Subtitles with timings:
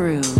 [0.00, 0.39] Groove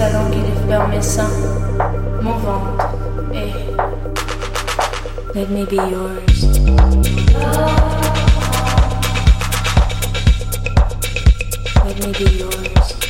[0.00, 1.28] sa langue élève mes seins,
[2.22, 2.88] mon ventre
[3.34, 3.52] et
[5.34, 6.58] let me be yours.
[11.84, 13.09] Let me be yours.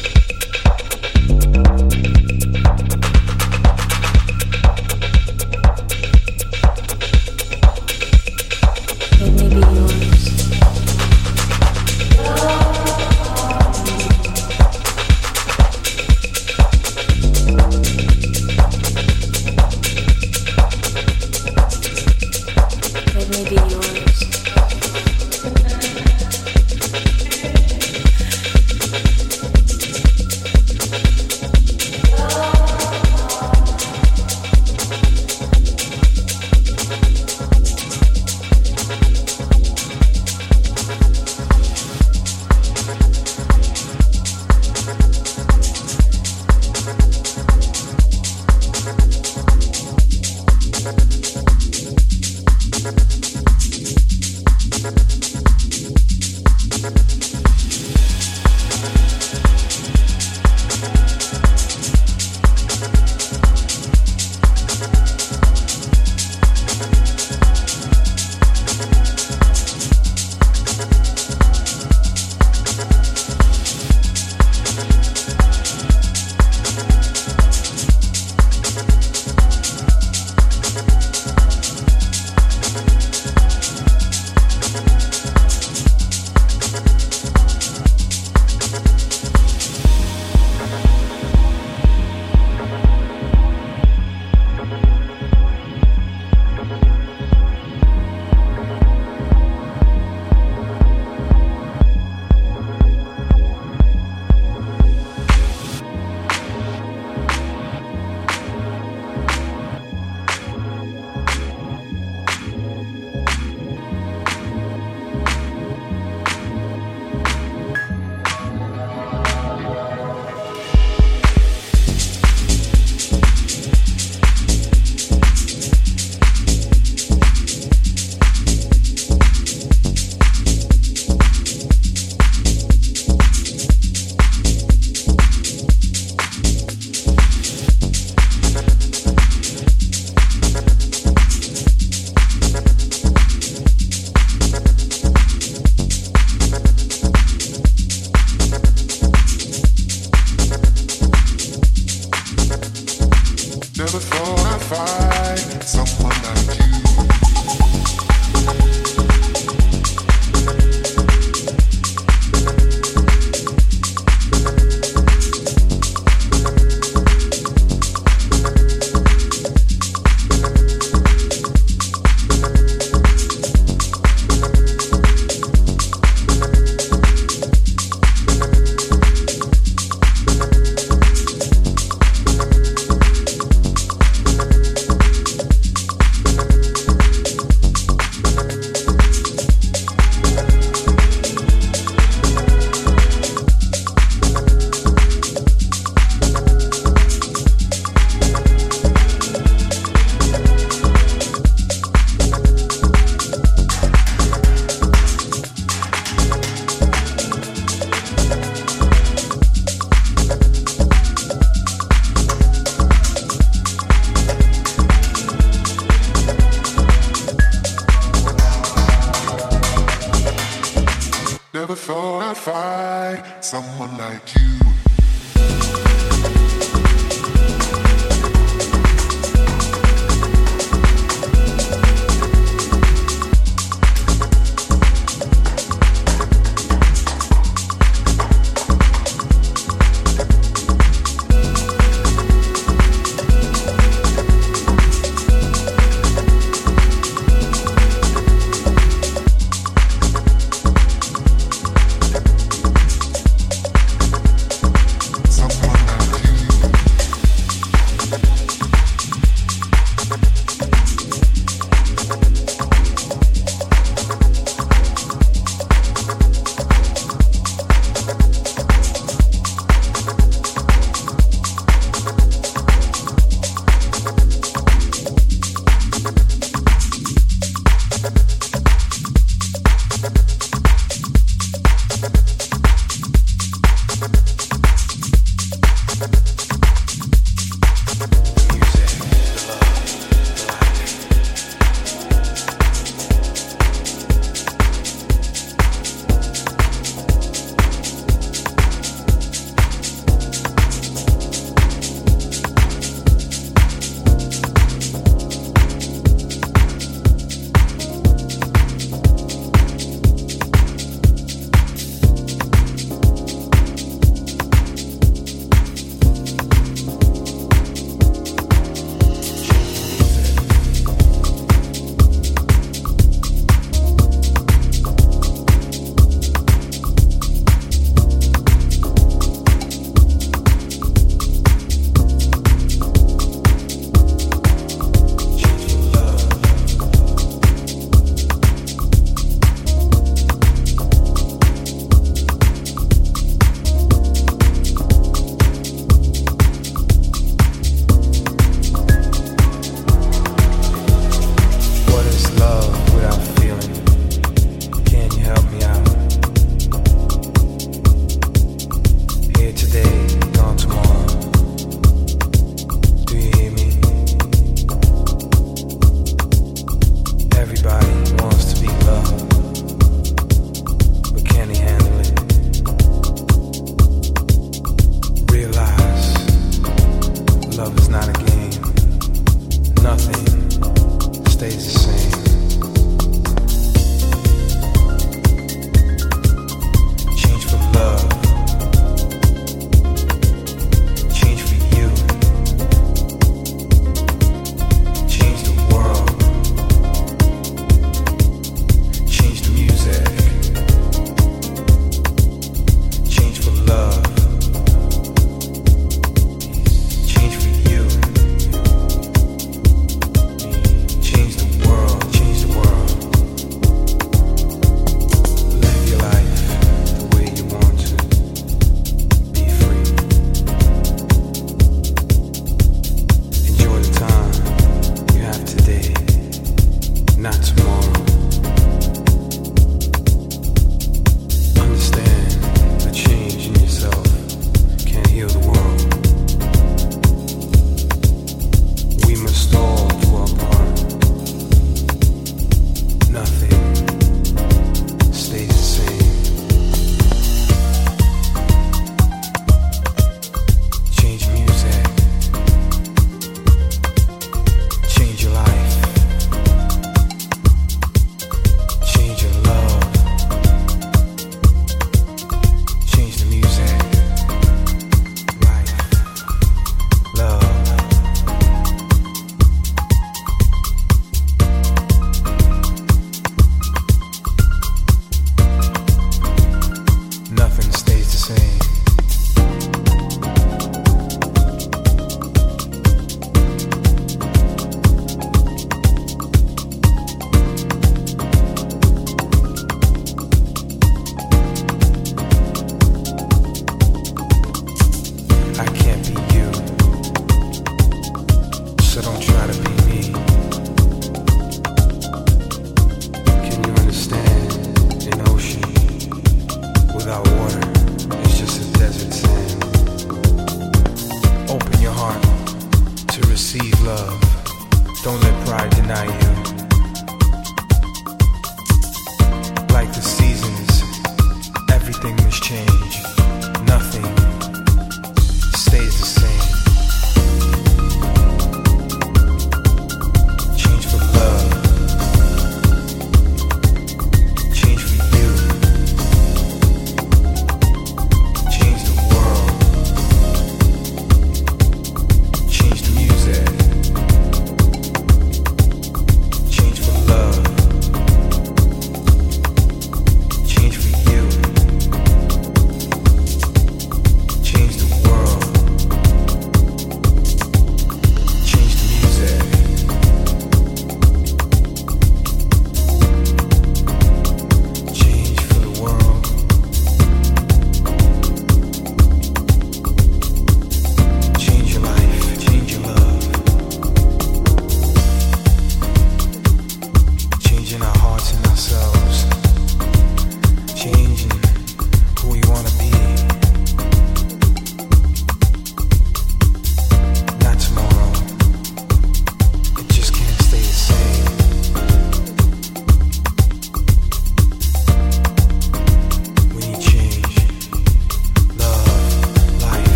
[223.51, 224.60] Someone like you.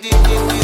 [0.00, 0.59] 滴滴。